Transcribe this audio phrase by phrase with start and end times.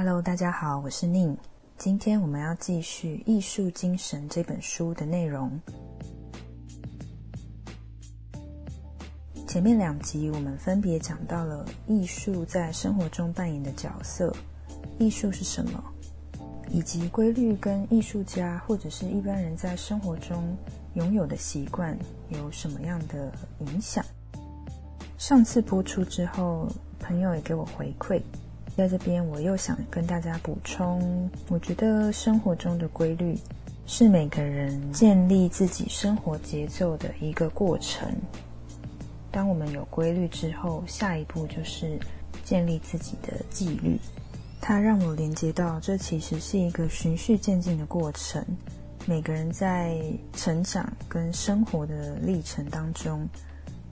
[0.00, 1.36] Hello，大家好，我是宁。
[1.76, 5.60] 今天我们要继续《艺术精神》这本书的内容。
[9.48, 14.32] 前面两集我们分别讲到了艺术在生活中扮演的角色，
[15.00, 15.82] 艺术是什么，
[16.70, 20.56] 以及规律跟艺术家或者是一般人在生活中
[20.94, 23.32] 拥有的习惯有什么样的
[23.66, 24.04] 影响。
[25.18, 26.68] 上次播出之后，
[27.00, 28.22] 朋友也给我回馈。
[28.78, 33.36] 在这边，我又想跟大家补充，我觉得生活中的规律
[33.86, 38.08] 是每个人建立自己生活节奏的一个过程。
[39.32, 41.98] 当我们有规律之后，下一步就是
[42.44, 43.98] 建立自己的纪律。
[44.60, 48.40] 它让我连接到，这其实是一个循序渐进的过程。
[49.06, 50.00] 每个人在
[50.34, 53.28] 成长跟生活的历程当中，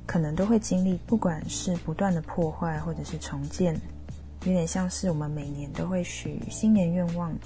[0.06, 3.76] 可能都会经历，不管是不断的破坏，或者是重建。
[4.46, 7.36] 有点像是我们每年都会许新年愿望，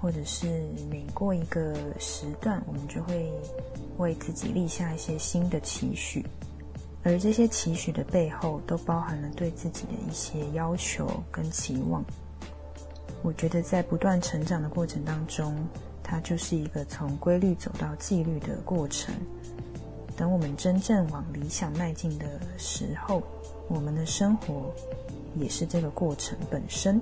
[0.00, 0.46] 或者是
[0.88, 3.32] 每过一个时段，我们就会
[3.98, 6.24] 为自己立下一些新的期许，
[7.02, 12.04] 而这些期许的背后，都包含了对自己的一些要求跟期望。
[13.22, 15.52] 我觉得在不断成长的过程当中，
[16.00, 19.12] 它就是一个从规律走到纪律的过程。
[20.16, 23.20] 等我们真正往理想迈进的时候，
[23.66, 24.72] 我们的生活。
[25.38, 27.00] 也是这个过程本身，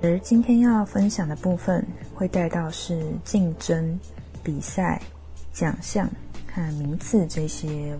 [0.00, 3.98] 而今天要分享的部分会带到是竞争、
[4.42, 5.00] 比赛、
[5.52, 6.08] 奖项
[6.52, 7.96] 和名次这些，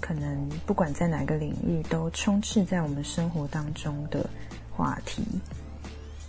[0.00, 4.28] 可能不管在哪个领域都充斥在我们生活当中的
[4.70, 5.22] 话题。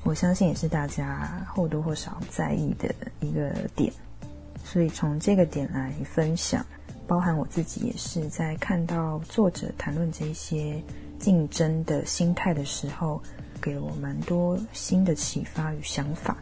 [0.03, 3.91] 我相信也是大家或多或少在意的一个点，
[4.63, 6.65] 所以从这个点来分享，
[7.07, 10.81] 包含我自己也是在看到作者谈论这些。
[11.23, 13.23] 竞争的心态的时候，
[13.61, 16.35] 给了我蛮多新的启发与想法。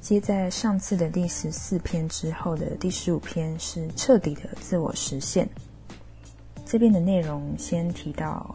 [0.00, 5.46] 接在上次的第十四篇之后的第十五篇是彻底的自我实现。
[6.64, 8.54] 这边的内容先提到，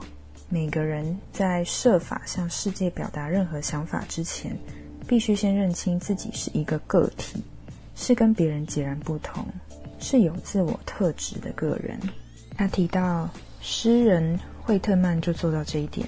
[0.49, 4.57] 每个人在设法向世界表达任何想法之前，
[5.07, 7.43] 必须先认清自己是一个个体，
[7.95, 9.45] 是跟别人截然不同，
[9.99, 11.99] 是有自我特质的个人。
[12.57, 13.29] 他提到。
[13.61, 16.07] 诗人惠特曼就做到这一点。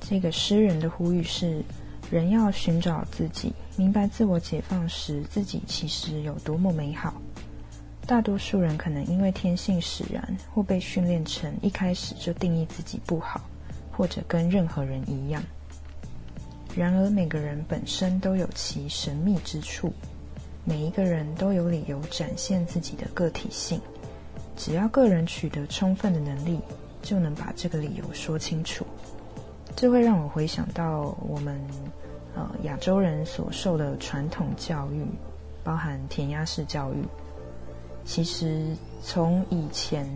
[0.00, 1.62] 这个诗人的呼吁是：
[2.10, 7.14] 人要寻找自己，明白自我解放时自己其实有多么美好。
[8.06, 13.40] 大多数人可能因为天性使然，或被训练成一开始就定义自己不好，
[13.90, 15.42] 或者跟任何人一样。
[16.76, 19.92] 然而，每个人本身都有其神秘之处，
[20.64, 23.80] 每一个人都有理由展现自己的个体性。
[24.56, 26.60] 只要个人取得充分的能力。
[27.04, 28.84] 就能把这个理由说清楚，
[29.76, 31.60] 这会让我回想到我们
[32.34, 35.04] 呃亚洲人所受的传统教育，
[35.62, 36.96] 包含填鸭式教育。
[38.06, 40.08] 其实从以前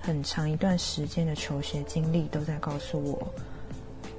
[0.00, 3.28] 很长一段时间的求学经历，都在告诉我，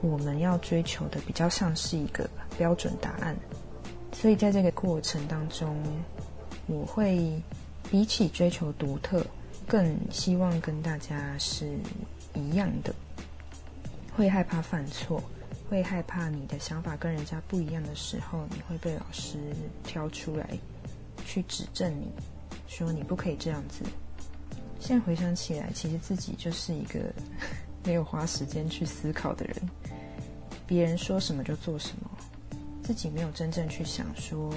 [0.02, 3.36] 我们要追求的比较像是一个标准答案。
[4.12, 5.76] 所以在这个过程当中，
[6.68, 7.42] 我会
[7.90, 9.26] 比起追求独特。
[9.70, 11.78] 更希望跟大家是
[12.34, 12.92] 一样的，
[14.16, 15.22] 会害怕犯错，
[15.70, 19.38] 会害怕你的想法跟人家不一样的时候，你会被老师
[19.84, 20.58] 挑出来
[21.24, 22.08] 去指正你，
[22.68, 23.84] 说你不可以这样子。
[24.80, 27.00] 现在回想起来，其实自己就是一个
[27.86, 29.56] 没有花时间去思考的人，
[30.66, 32.10] 别人说什么就做什么，
[32.82, 34.52] 自己没有真正去想说，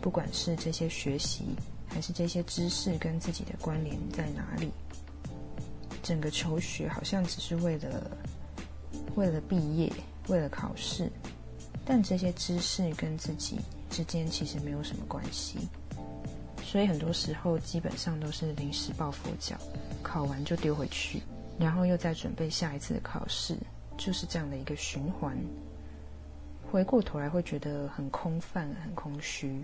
[0.00, 1.44] 不管是这些学习。
[1.92, 4.70] 还是这些知识跟自己的关联在哪里？
[6.02, 8.10] 整个求学好像只是为了
[9.14, 9.92] 为了毕业，
[10.28, 11.10] 为了考试，
[11.84, 15.58] 但这些知识跟自己之间其实没有什么关系。
[16.64, 19.56] 所以很多时候基本上都是临时抱佛脚，
[20.02, 21.20] 考完就丢回去，
[21.58, 23.56] 然后又再准备下一次的考试，
[23.98, 25.36] 就是这样的一个循环。
[26.70, 29.62] 回过头来会觉得很空泛、很空虚。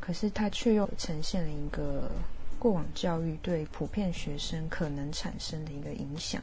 [0.00, 2.10] 可是，它却又呈现了一个
[2.58, 6.42] 过往教育对普遍学生可能产生的一个影响。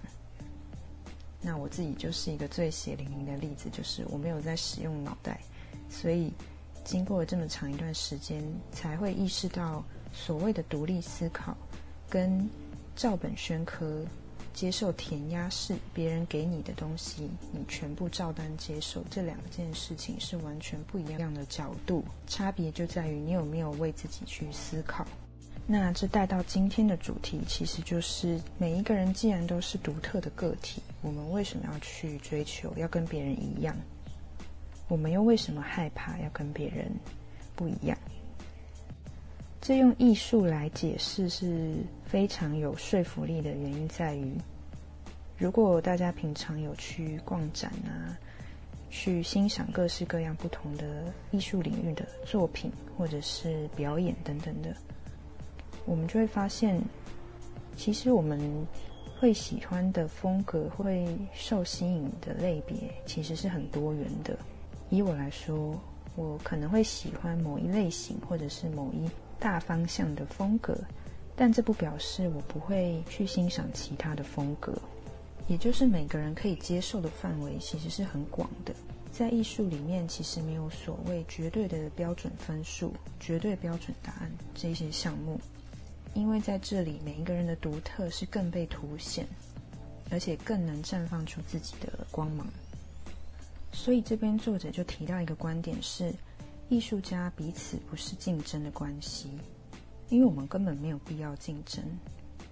[1.42, 5.40] 那我自己就是一个最血淋淋的例子，就是我没有在使用脑袋，
[5.90, 6.32] 所以
[6.84, 9.84] 经过了这么长一段时间，才会意识到
[10.14, 11.56] 所谓的独立思考
[12.10, 12.50] 跟
[12.96, 14.04] 照本宣科。
[14.58, 25.06] 接受填鸭式，别人给你的东西，你全部照单接受，这两件事情是完全不一样的角度，差别就在于你有没有为自己去思考。
[25.68, 33.78] 那这带到今天的主题，其实就是每一个人既然都是独特的个体，我们为什么要去追求要跟别人一样？
[34.88, 36.92] 我们又为什么害怕要跟别人
[37.56, 37.96] 不一样？
[39.68, 41.76] 这用艺术来解释是
[42.06, 44.32] 非常有说服力的原因在于，
[45.38, 48.16] 如果大家平常有去逛展啊，
[48.90, 54.74] 去欣赏各式各样不同的艺术领域的作品或者是表演等等的，
[55.86, 56.82] 我们就会发现，
[57.76, 58.40] 其实我们
[59.20, 64.40] 会喜欢的风格、会受吸引的类别，其实是很多元的。
[64.90, 65.78] 以我来说，
[66.16, 69.06] 我可能会喜欢某一类型，或者是某一
[69.40, 70.78] 大方向的风格，
[71.36, 74.74] 但这不表示我不会去欣赏其他的风格。
[75.48, 78.74] 也就是每个人可以接受的范围其实是很广的。
[79.12, 85.40] 在艺术里面，其实没有所谓绝对的标准分数、绝对标准答案这些项目，
[86.14, 89.26] 因为在这里每一个人的独特是更被凸显，
[90.12, 92.46] 而且更能绽放出自己的光芒。
[93.72, 96.14] 所以这边作者就提到一个观点是，
[96.70, 99.30] 艺术家彼此不是竞争的关系，
[100.10, 101.82] 因为我们根本没有必要竞争，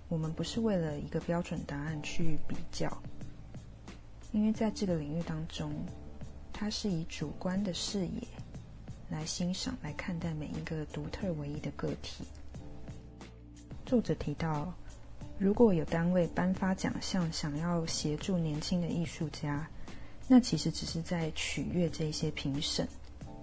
[0.08, 2.90] 我们不是为了一个标准答案去比较，
[4.32, 5.74] 因为在这个领域当中，
[6.54, 8.22] 它是以主观的视野
[9.10, 12.24] 来欣赏、来看待每一个独特唯一的个体。
[13.86, 14.74] 作者提到，
[15.38, 19.70] 如果有单位颁发奖项，想要协助年轻的艺术家。
[20.28, 22.88] 那其实只是在取悦这些评审，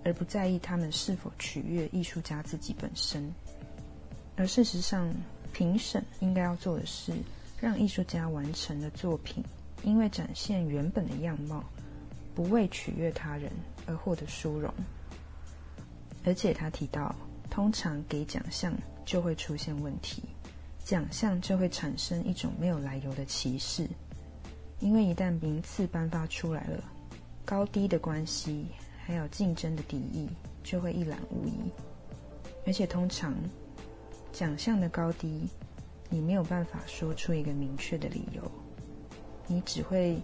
[0.05, 3.33] 而不在意他们是否取悦艺术家自己本身。
[4.37, 5.13] 而事实上，
[5.53, 7.13] 评审应该要做的是，
[7.61, 9.45] 让艺术家完成的作品，
[9.85, 11.63] 因为展现原本的样貌，
[12.35, 13.51] 不为取悦他人
[13.87, 14.73] 而获得殊荣。
[16.25, 17.15] 而且他提到，
[17.51, 18.73] 通常给奖项
[19.05, 20.23] 就会出现问题，
[20.85, 23.89] 奖项就会产生一种没有来由的歧视。
[24.81, 26.83] 因为一旦名次颁发出来了，
[27.45, 28.67] 高低的关系
[29.13, 30.27] 还有竞争的敌意
[30.65, 31.53] 就会一览无遗。
[32.67, 33.35] 而且通常
[34.33, 35.47] 奖项的高低，
[36.09, 38.51] 你没有办法说出一个明确的理由，
[39.47, 40.19] 你只会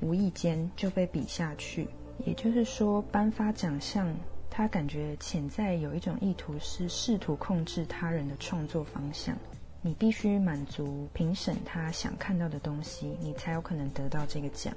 [0.00, 1.88] 无意间就被比下去。
[2.26, 4.14] 也就是说，颁发奖项，
[4.50, 9.34] 他感觉潜在有一种意图是试图控制他人的创作方向。
[9.80, 14.74] 你必须满足评审他想看到的东西，你才有可能得到这个奖。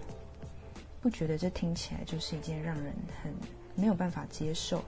[1.04, 3.34] 不觉得这听起来就是一件让人很
[3.76, 4.82] 没有办法接受，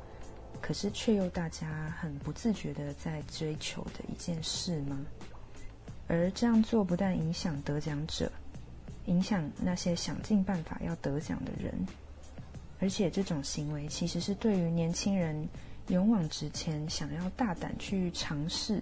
[0.61, 4.97] 可是却又大家很不自觉的在追求的一件事吗？
[6.07, 8.31] 而这样做不但影响得奖者，
[9.07, 11.73] 影响那些想尽办法要得奖的人，
[12.79, 15.45] 而且这种行为其实是对于年轻人
[15.89, 18.81] 勇往直前、想要大胆去尝试。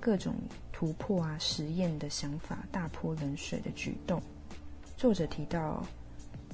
[0.00, 0.32] 各种
[0.70, 4.22] 突破啊、实验的想法大泼冷水的举动。
[4.96, 5.84] 作者提到，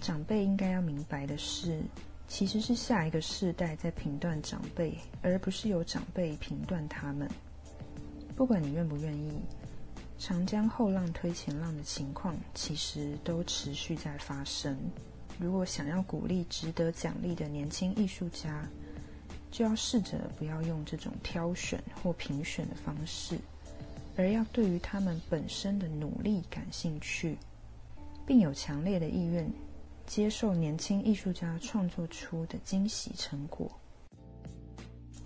[0.04, 1.80] 长辈应该要明白的是，
[2.28, 7.26] 其实是下一个世代在评断长辈，而不是由长辈评断他们。
[8.36, 9.32] 不管你愿不愿意，
[10.18, 14.76] 长江后浪推前浪的情况，其实都持续在发生。
[15.38, 18.68] 如果想要鼓励值得奖励的年轻艺术家，
[19.50, 23.38] 就要试着不要用这种挑选或评选的方式，
[24.18, 27.38] 而要对于他们本身的努力感兴趣，
[28.26, 29.50] 并有强烈的意愿
[30.06, 33.70] 接受年轻艺术家创作出的惊喜成果。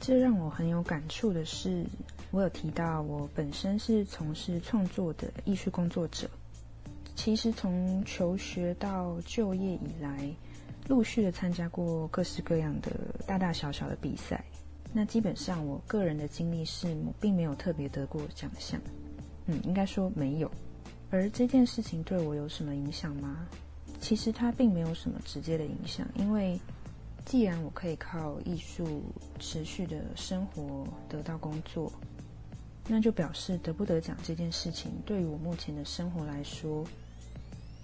[0.00, 1.84] 这让我很有感触的是，
[2.30, 6.28] 我有提到我本身是从事创作的艺术工作者，
[7.16, 10.30] 其实从求学到就业以来。
[10.86, 12.90] 陆续的参加过各式各样的
[13.26, 14.42] 大大小小的比赛，
[14.90, 18.80] 那基本上我个人的经历是，并没有特别得过奖项，
[19.44, 20.50] 嗯，应该说没有。
[21.10, 23.46] 而这件事情对我有什么影响吗？
[24.00, 26.58] 其实它并没有什么直接的影响，因为
[27.24, 29.02] 既然我可以靠艺术
[29.38, 31.92] 持续的生活得到工作，
[32.86, 36.84] 那就表示得不得奖这件事情对于我目前的生活来说，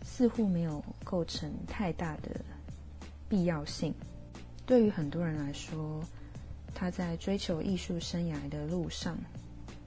[0.02, 2.40] 似乎没有构成太大的。
[3.26, 3.92] 必要性，
[4.64, 6.04] 对于很多人来说，
[6.74, 9.18] 他在追求艺术生涯的路上，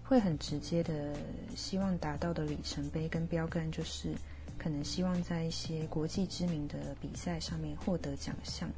[0.04, 1.16] 会很直接的
[1.56, 4.14] 希望达到的里程碑跟标杆，就是
[4.58, 8.70] 可能希望在一些国际知名的比赛上面获得奖项，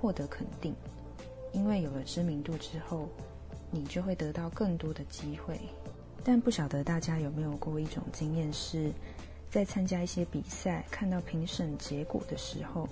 [0.00, 0.74] 获得肯定。
[1.52, 3.08] 因为有了知名度之后，
[3.70, 5.58] 你就会得到更多的机会。
[6.24, 8.90] 但不晓得大家有没有过一种经验，是
[9.50, 12.88] 在参加一些比赛，看到评审结果的时候。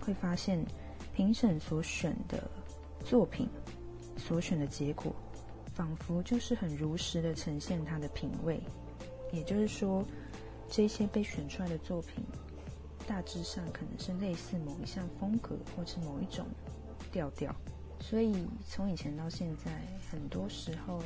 [0.00, 0.64] 会发现，
[1.14, 2.48] 评审所选的
[3.04, 3.48] 作品，
[4.16, 5.12] 所选的结果，
[5.74, 8.60] 仿佛就是很如实的呈现他的品味。
[9.32, 10.04] 也就是说，
[10.68, 12.24] 这些被选出来的作品，
[13.06, 16.46] 大致上可能是类似某一项风格，或是某一种
[17.10, 17.54] 调调。
[18.00, 19.80] 所以从以前到现在，
[20.10, 21.02] 很多时候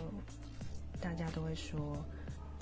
[1.01, 1.97] 大家都会说，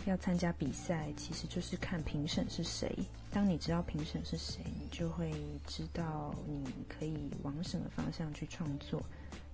[0.07, 2.95] 要参加比赛其实就是看评审是谁。
[3.31, 5.33] 当你知道评审是谁，你就会
[5.67, 9.03] 知道你可以往什么方向去创作，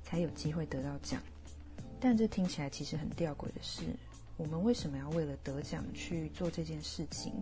[0.02, 1.20] 才有机会得到奖。
[2.00, 3.82] 但这听起来其实很吊诡的是，
[4.36, 7.32] 我们为什么要为了得奖去做这件事情？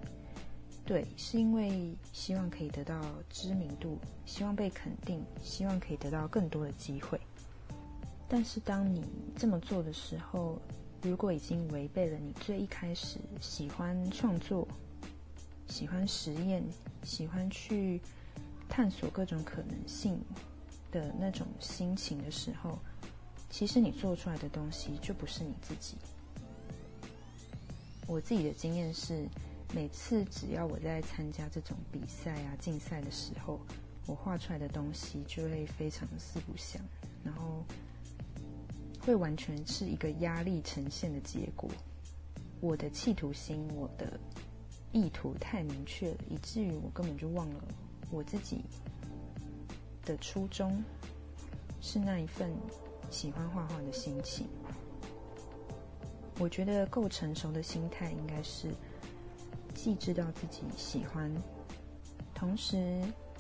[0.85, 7.19] 对，是因为希望可以得到知名度，希望被肯定，希望可以得到更多的机会。
[8.29, 9.03] 但是当你
[9.37, 10.61] 这么做的时候，
[11.03, 14.67] 如果已经违背了你最一开始喜欢创作、
[15.69, 16.63] 喜欢实验、
[17.05, 18.01] 喜欢去
[18.69, 20.21] 探索各种可能性
[20.91, 22.79] 的那种心情的时候，
[23.49, 25.97] 其实你做出来的东西就不是你自己。
[28.13, 29.27] 我自己的经验是，
[29.75, 33.59] 每次只要我在参加这种比赛啊、竞赛的时候，
[34.07, 36.81] 我画出来的东西就会非常四不像，
[37.25, 37.65] 然后。
[39.05, 41.69] 会完全是一个压力呈现的结果。
[42.61, 44.17] 我的企图心，我的
[44.93, 47.65] 意图太明确了，以至于我根本就忘了
[48.13, 48.63] 我自己
[50.05, 50.81] 的初衷
[51.81, 52.49] 是那一份
[53.11, 54.47] 喜欢画画的心情。
[56.39, 58.69] 我觉得够成熟的心态应该是
[59.75, 61.33] 既知道自己喜欢，
[62.35, 62.77] 同时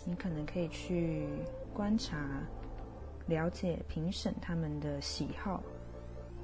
[0.04, 1.26] 你可能可以去
[1.74, 2.42] 观察。
[3.26, 5.62] 了解评审他们的喜好，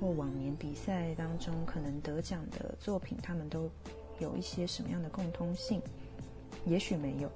[0.01, 3.69] 或往年比赛当中可能得奖的作品，他们都
[4.21, 5.83] 有一些什么样的共通性？
[6.65, 7.29] 也许没有。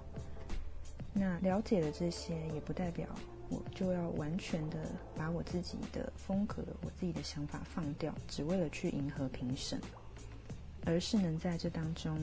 [1.13, 3.09] 那了解了这些，也不代表
[3.53, 4.79] 我就要完全的
[5.15, 9.79] 把我自己的风格、我自己的想法放掉，只为了去迎合评审，
[10.87, 12.19] 而是能在这当中，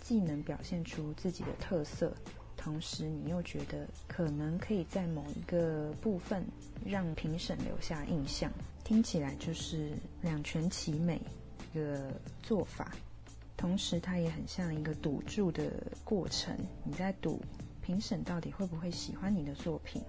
[0.00, 2.14] 既能表现出自己的特色。
[2.56, 6.44] 同时，你又觉得可能可以在某一个部分
[6.86, 8.48] 让评审留下印象，
[8.84, 9.90] 听起来就是
[10.20, 11.20] 两全其美
[11.72, 12.92] 一个做法。
[13.56, 15.72] 同时，它也很像一个赌注的
[16.04, 17.42] 过程，你在赌
[17.80, 20.00] 评审到底会不会喜欢你的作品。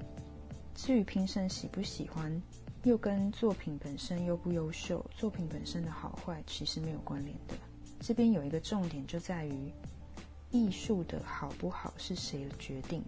[0.75, 2.41] 至于评审喜不喜欢，
[2.83, 7.55] 又跟作品本身优不优秀、作品本身的好坏其实没有关联的。
[7.99, 9.71] 这边有一个重点就在于。
[10.55, 13.03] 艺术的好不好是谁的决定？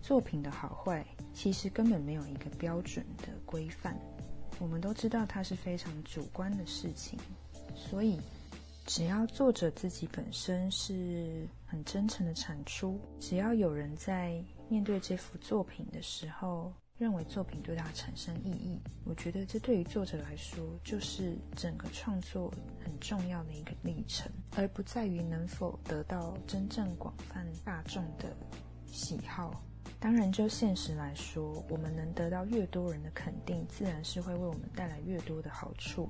[0.00, 3.94] 作品的好坏其实根本没有一个标准的规范。
[4.58, 7.18] 我们都知道它是非常主观的事情，
[7.76, 8.18] 所以
[8.86, 16.72] 只要作者自己本身是很真诚的产出，只要有人在面对这幅作品的时候。
[16.98, 22.52] 认为作品对他产生意义，我觉得这对于作者来说就是整个创作
[22.84, 28.36] 很重要的一个历程，而不在于能否得到真正广泛大众的
[28.90, 29.62] 喜好。
[30.00, 36.08] 当然，就现实来说，我们能得到越多人的肯定，自然是会为我们带来越多的好处。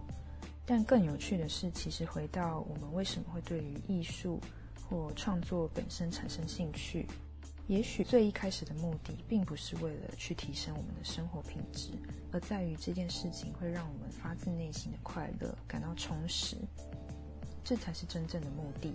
[0.64, 4.40] 但更有趣的是，其实回到我们为什么会对于艺术
[4.88, 7.06] 或创作本身产生兴趣。
[7.68, 11.90] 也许最一开始的目的，并不是为了去提升我们的生活品质，
[12.32, 16.56] 而在于这件事情会让我们发自内心的快乐，感到充实，
[17.62, 18.94] 这才是真正的目的。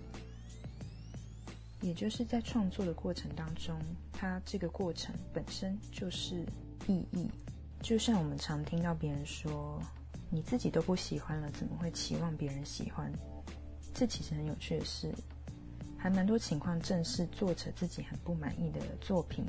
[1.82, 3.80] 也就是在创作的过程当中，
[4.12, 6.44] 它这个过程本身就是
[6.88, 7.30] 意义。
[7.80, 9.80] 就像我们常听到别人说
[10.32, 13.13] ：“你自己都不喜欢了，怎么会期望别人喜欢？”
[13.94, 15.13] 这其实很有趣的是。
[16.03, 19.45] 还蛮多情况，正是作者自己很不满意的作品，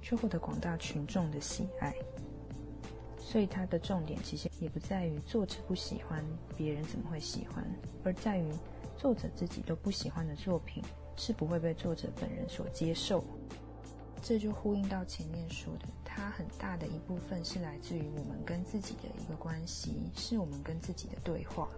[0.00, 1.92] 却获得广大群众的喜爱。
[3.18, 6.24] 所以，它的重点其实也不在于作者不喜欢，
[6.56, 7.66] 别人怎么会喜欢，
[8.04, 8.52] 而在于
[8.96, 10.80] 作者自己都不喜欢的作品，
[11.16, 13.24] 是不会被作者本人所接受。
[14.22, 21.68] 这就呼应到前面说的，它很大的一部分是来自于我们跟自己的一个关系，是我们跟自己的对话。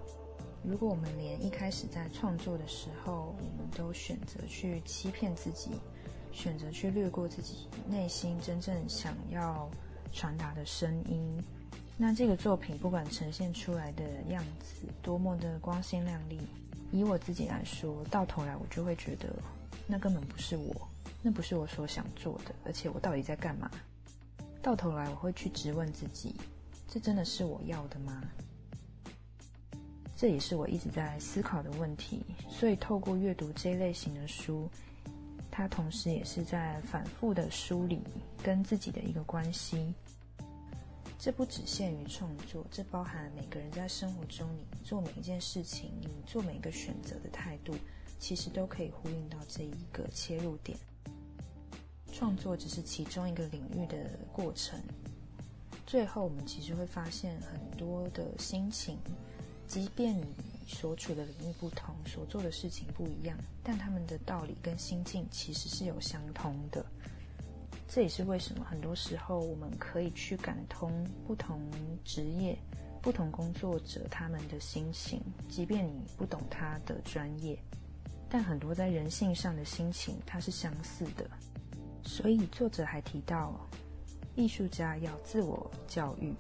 [0.65, 5.71] 如果我们连一开始在创作的时候，我们都选择去欺骗自己，
[6.33, 9.71] 选择去略过自己内心真正想要
[10.13, 11.43] 传达的声音，
[11.97, 16.41] 那这个作品不管呈现出来的样子多么的光鲜亮丽，
[16.93, 19.35] 以我自己来说，到头来我就会觉得
[19.87, 20.89] 那根本不是我，
[21.23, 23.71] 那不是我所想做的，而且我到底在干嘛？
[24.61, 26.35] 到头来我会去质问自己，
[26.89, 28.23] 这真的是我要的吗？
[30.21, 34.69] 这也是我一直在思考的问题，所以透过阅读这一类型的书，
[35.49, 38.03] 它同时也是在反复的梳理
[38.43, 39.95] 跟自己的一个关系。
[41.21, 47.73] 这不只限于创作，这包含每个人在生活中你做每一件事情，你做每一个选择的态度，
[48.19, 50.77] 其实都可以呼应到这一个切入点。
[52.13, 54.81] 创作只是其中一个领域的过程。
[55.87, 58.99] 最后，我们其实会发现很多的心情，
[59.69, 60.25] 即便你
[60.67, 66.85] 所处的领域不同，所做的事情不一样，但他们的道理跟心境其实是有相通的。
[67.87, 71.61] 这也是为什么很多时候我们可以去感通不同
[72.05, 72.59] 职业、
[73.01, 77.59] 不同工作者他们的心情，即便你不懂他的专业，
[78.29, 81.29] 但很多在人性上的心情它是相似的。
[82.03, 83.55] 所以作者还提到，
[84.35, 86.35] 艺术家要自我教育，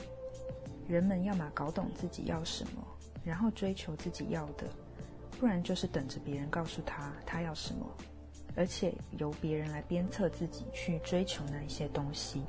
[0.89, 2.87] 人们要么搞懂自己要什么，
[3.29, 4.67] 然后追求自己要的，
[5.39, 7.87] 不然就是等着别人告诉他他要什么。
[8.57, 12.43] 而且由别人来鞭策自己去追求那一些东西。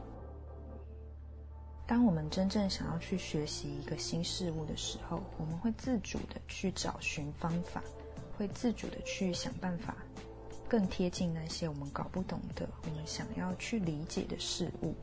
[1.86, 7.84] 当我们真正想要去学习一个新事物的时候，我们会自主的去找寻方法，
[8.38, 9.98] 会自主的去想办法，
[10.68, 14.96] 更贴近那些我们搞不懂的、我们想要去理解的事物。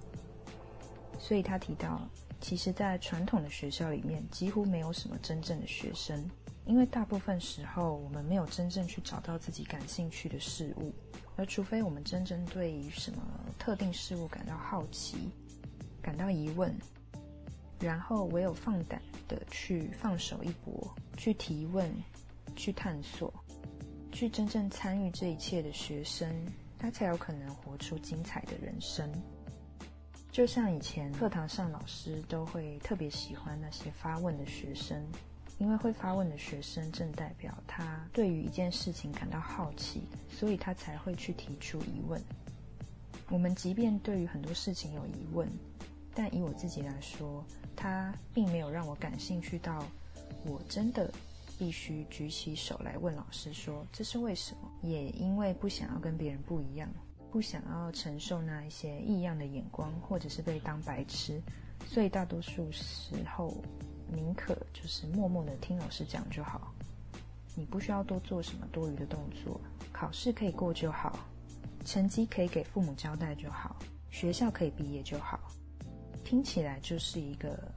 [1.21, 2.01] 所以他提到，
[2.47, 6.25] 其实，在传统的学校里面，几乎没有什么真正的学生。
[6.65, 10.95] 因为大部分时候，我们没有真正去找到自己感兴趣的事物，
[11.35, 13.19] 而除非我们真正对于什么
[13.59, 15.17] 特定事物感到好奇、
[16.01, 16.73] 感到疑问，
[17.81, 21.93] 然后唯有放胆的去放手一搏，去提问、
[22.55, 23.35] 去探索、
[24.13, 26.33] 去真正参与这一切的学生，
[26.79, 29.11] 他才有可能活出精彩的人生。
[30.37, 35.03] 就像以前课堂上，老师都会特别喜欢那些发问的学生。
[35.57, 42.23] 因为会发问的学生正代表他对于一件事情感到好奇，所以他才会去提出疑问。
[43.31, 45.49] 我们即便对于很多事情有疑问，
[46.15, 47.43] 但以我自己来说，
[47.75, 49.87] 他并没有让我感兴趣到
[50.45, 51.11] 我真的
[51.59, 54.71] 必须举起手来问老师说这是为什么。
[54.83, 56.87] 也因为不想要跟别人不一样，
[57.37, 61.39] 不想要承受那一些异样的眼光，或者是被当白痴，
[61.87, 63.55] 所以大多数时候。
[64.11, 66.73] 宁可就是默默的听老师讲就好，
[67.55, 69.61] 你不需要多做什么多余的动作，
[69.93, 71.19] 考试可以过就好，
[71.85, 73.77] 成绩可以给父母交代就好，
[74.09, 75.39] 学校可以毕业就好，
[76.25, 77.71] 听起来就是一个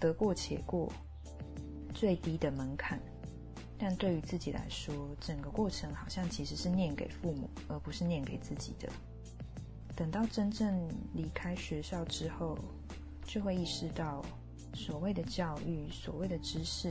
[0.00, 0.90] 得过且过
[1.92, 2.98] 最低的门槛，
[3.84, 8.88] 但对于自己来说，整个过程好像其实是念给父母，而不是念给自己的。
[9.96, 12.56] 等到真正离开学校之后，
[13.24, 14.24] 就会意识到。
[14.74, 16.90] 所谓的教育，所谓的知识，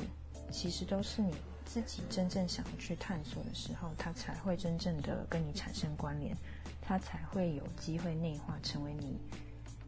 [0.51, 1.34] 其实都是你
[1.65, 6.38] 自己真正想去探索的时候，它才会真正的跟你产生关联，
[6.80, 9.17] 它才会有机会内化成为你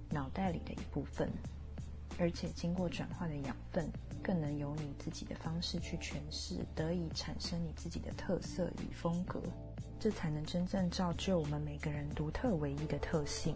[0.09, 1.29] 脑袋里的一部分，
[2.19, 3.89] 而且经过转化的养分，
[4.21, 9.41] 更能由你自己的方式去诠释，得以产生你自己的特色与风格，
[9.99, 13.55] 这才能真正造就我们每个人独特唯一的特性。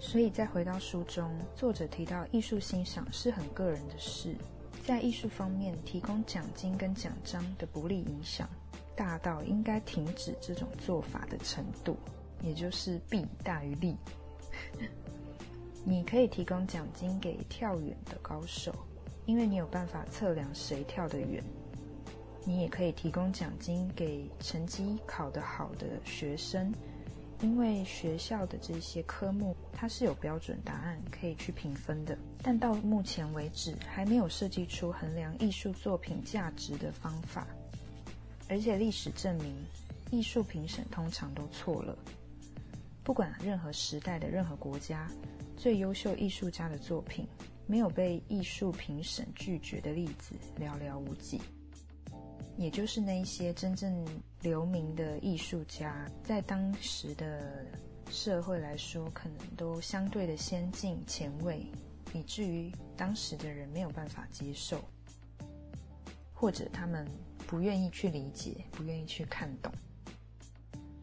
[0.00, 4.34] 所以，再回到书中，作者提到艺术欣赏是很个人的事，
[4.84, 8.48] 在艺术方面提供奖金跟奖章的不利影响，
[8.96, 11.96] 大到应该停止这种做法的程度，
[12.42, 13.96] 也就是弊大于利。
[15.84, 18.72] 你可以提供奖金给跳远的高手，
[19.26, 21.42] 因为你有办法测量谁跳得远；
[22.44, 26.72] 你也可以提供奖金给成绩考得好的学生。
[27.40, 37.44] 因为学校的这些科目，它是有标准答案可以去评分的，但到目前为止还没有设计出衡量艺术作品价值的方法。
[38.48, 39.52] 而且历史证明，
[40.12, 41.98] 艺术评审通常都错了。
[43.04, 45.10] 不管任何时代的任何国家，
[45.56, 47.26] 最优秀艺术家的作品
[47.66, 51.40] 没有被艺术评审拒绝的例子寥寥无几。
[52.56, 54.06] 也就是那一些真正
[54.40, 57.66] 留名的艺术家，在当时的
[58.10, 61.66] 社会来说，可能都相对的先进前卫，
[62.12, 64.84] 以至于当时的人没有办法接受，
[66.32, 67.08] 或者他们
[67.46, 69.72] 不愿意去理解，不愿意去看懂。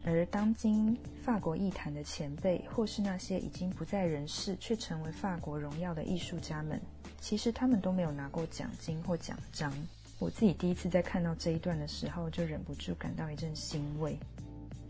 [0.04, 6.80] 而当今法国艺坛的前辈，或是那些已经不在人世却成为法国荣耀的艺术家们，
[7.20, 9.72] 其实他们都没有拿过奖金或奖章。
[10.18, 14.18] 我自己第一次在看到这一段的时候，就忍不住感到一阵欣慰，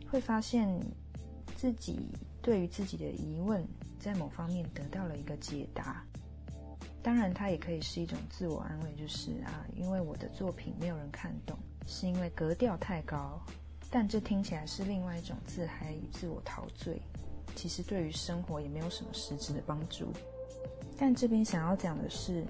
[0.09, 0.69] 会发现
[1.57, 1.99] 自己
[2.41, 3.65] 对于自己的疑问，
[3.99, 6.05] 在某方面得到了一个解答。
[7.03, 13.41] 当然，它也可以是一种自我安慰，就是啊，因为我的作品没有人看懂，是因为格调太高。
[13.91, 17.03] 但这听起来是另外一种自嗨与自我陶醉，
[17.57, 20.13] 其实对于生活也没有什么实质的帮助。
[20.97, 22.45] 但这边想要讲的是。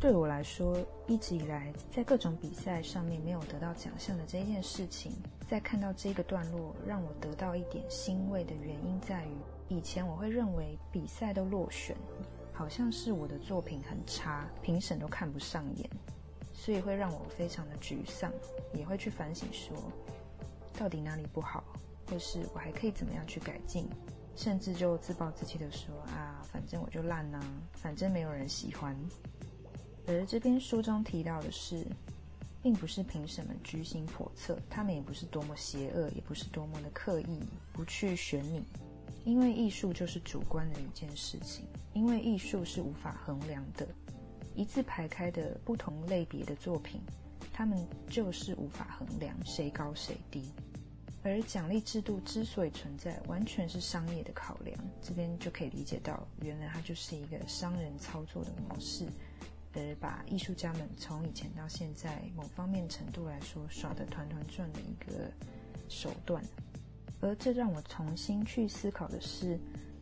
[0.00, 5.12] 对我来说，一直以来在各种比赛上面没有得到奖项的这件事情，
[5.46, 9.36] 在看到这个段落，让我得到一点欣慰的原因在于，
[9.68, 11.94] 以前我会认为比赛都落选，
[12.50, 15.90] 好像是我的作品很差，评审都看不上眼，
[16.54, 18.32] 所以会让我非常的沮丧，
[18.72, 19.76] 也会去反省说，
[20.80, 21.62] 到底哪里不好，
[22.06, 23.86] 或是我还可以怎么样去改进，
[24.34, 28.96] 甚至就自暴自弃的说啊，反正我就烂啊，反正没有人喜欢。
[30.06, 31.86] 而这边书中提到的是，
[32.62, 37.42] 并不是评审们居心叵测，他们也不是多么邪恶，也不是多么的刻意
[37.74, 38.64] 不去选你，
[39.26, 43.86] 因为艺术就是主观的一件事情，因为艺术是无法衡量的，
[44.54, 47.02] 一字排开的不同类别的作品，
[47.52, 50.50] 他们就是无法衡量谁高谁低，
[51.22, 59.06] 而奖励制度之所以存在，完全是商业的考量，这边就可以理解到，原来它就是一个商人操作的模式。
[59.72, 65.30] 而把艺术家们从以前到现在某方面程度来说耍得团团转的一个
[65.88, 66.42] 手段，
[67.20, 69.56] 而这让我重新去思考的是，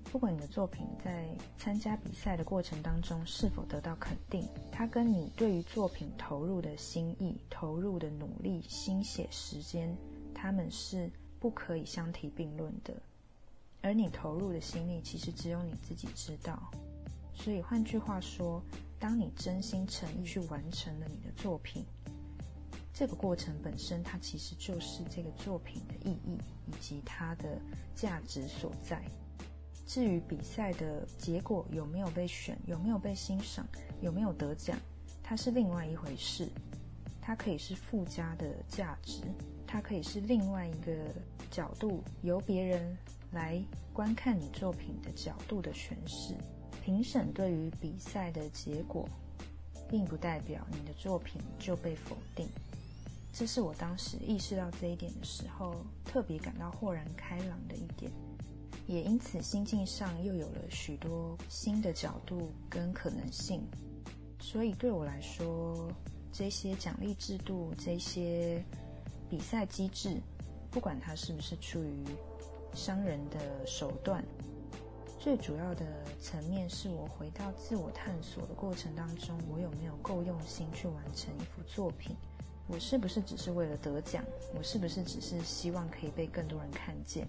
[0.05, 1.29] 不管你的作品在
[1.59, 9.95] 参加比赛的过程当中是否得到肯定，它跟你对于作品投入的心意、投入的努力、心血、时间，
[10.41, 12.95] 他们是不可以相提并论的。
[13.83, 16.71] 而你投入的心力，其实只有你自己知道。
[17.35, 18.63] 所以换句话说。
[19.01, 21.85] 当你真心诚意去完成了你的作品，
[22.93, 27.61] 这个过程本身，它其实就是这个作品的意义以及它的
[27.95, 29.01] 价值所在。
[29.87, 33.65] 至于比赛的结果有没有被选，有没有被欣赏，
[34.01, 34.77] 有没有得奖，
[35.23, 36.49] 它是另外一回事。
[37.23, 39.23] 它可以是附加的价值，
[39.71, 40.93] 它可以是另外一个
[41.51, 42.97] 角度，由别人
[43.31, 46.35] 来观看你作品的角度的诠释。
[46.83, 49.07] 评审对于比赛的结果，
[49.91, 52.49] 并不代表你的作品就被否定。
[53.31, 58.11] 这是我当时意识到这一点的时候，特别感到豁然开朗的一点，
[58.87, 63.61] 也因此心境上又有了许多新的角度跟可能性。
[64.41, 65.93] 所以对我来说，
[66.33, 68.65] 这些奖励制度、这些
[69.29, 70.17] 比赛机制，
[70.71, 72.05] 不管它是不是出于
[72.75, 74.25] 商人的手段。
[75.19, 75.85] 最主要的
[76.21, 82.17] 层面是我回到自我探索的过程当中，我有没有够用心去完成一幅作品？
[82.69, 84.23] 我是不是只是为了得奖？
[84.57, 87.27] 我是不是只是希望可以被更多人看见？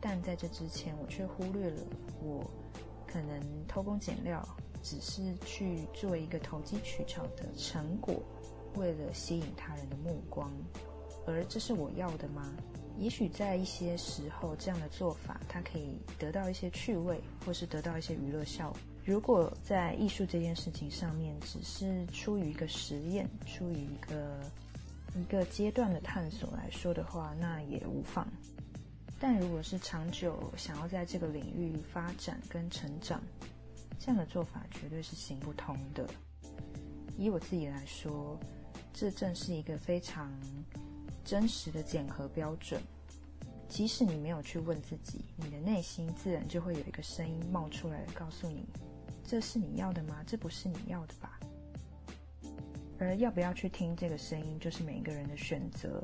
[0.00, 1.82] 但在这之前，我却忽略了
[2.22, 2.50] 我
[3.06, 4.42] 可能偷工减料，
[4.82, 8.22] 只是去做一个投机取巧的成果，
[8.76, 10.50] 为了吸引他人的目光。
[11.30, 12.52] 而这是我要的吗？
[12.98, 18.78] 也许在一些时候，这样的做法它可以得到一些趣味，或是得到一些娱乐效果。
[19.06, 24.38] 如果在艺术这件事情上面，只是出于一个实验，出于一个
[25.18, 28.28] 一个阶段的探索来说的话，那也无妨。
[29.18, 33.22] 但如果是长久想要在这个领域发展跟成长，
[33.98, 36.06] 这样的做法绝对是行不通的。
[37.16, 38.38] 以我自己来说，
[38.92, 40.30] 这正是一个非常。
[41.24, 42.80] 真实的检核标准，
[43.68, 48.66] 即使你没有去问自己，你的内心自然就会有一个声音冒出来，告诉你：
[49.24, 50.24] 这是你要的吗？
[50.26, 51.38] 这不是你要的吧？
[52.98, 56.02] 而要不要去听这个声音，就是每一个人的选择。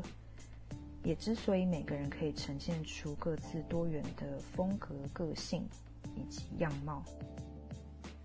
[1.02, 5.68] 也之所以每个人可以呈现出各自多元的风格、个性
[6.16, 7.04] 以及样貌。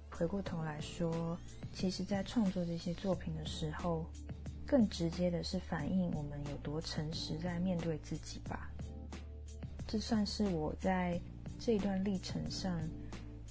[0.09, 1.37] 回过头来说，
[1.73, 4.05] 其实，在创作这些作品的时候。
[4.71, 8.71] 更直接的是反映我们有多诚实在面对自己吧。
[9.85, 11.19] 这算是我在
[11.59, 12.79] 这段历程上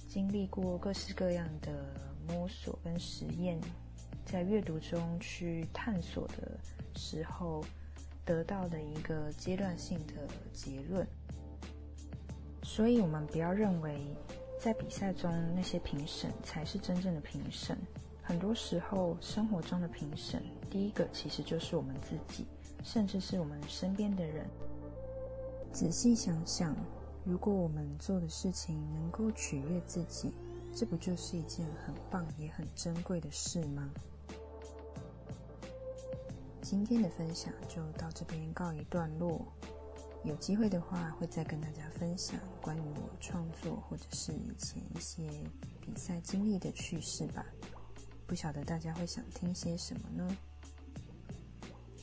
[0.09, 1.93] 经历过各式各样的
[2.27, 3.61] 摸索跟实验，
[4.25, 6.59] 在阅读中去探索的
[6.95, 7.63] 时候
[8.25, 11.05] 得到的一个阶段性的结论。
[12.63, 14.07] 所以，我们不要认为
[14.59, 17.77] 在比赛中那些评审才是真正的评审。
[18.31, 22.45] 很多时候，生活中的评审，第一个其实就是我们自己，
[22.81, 24.47] 甚至是我们身边的人。
[25.73, 26.73] 仔细想想，
[27.25, 30.31] 如果我们做的事情能够取悦自己，
[30.73, 33.89] 这不就是一件很棒也很珍贵的事吗？
[36.61, 39.45] 今天的分享就到这边告一段落。
[40.23, 45.29] 有机会的话，会再跟大家分享关于我创作或者是以前一些
[45.81, 47.45] 比赛经历的趣事吧。
[48.31, 50.37] 不晓得大家会想听些什么呢？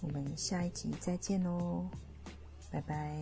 [0.03, 1.89] 我们下一集再见喽，
[2.71, 3.19] 拜拜。